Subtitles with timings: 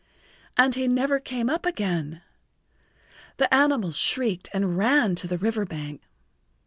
[0.57, 2.23] And he never came up again!
[3.37, 6.01] The animals shrieked and ran to the river bank.